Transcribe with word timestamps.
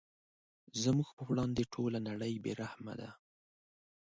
زموږ 0.83 1.09
په 1.17 1.23
وړاندې 1.29 1.63
ټوله 1.73 1.99
نړۍ 2.09 2.33
بې 2.43 2.53
رحمه 2.61 2.93
ده. 2.99 3.09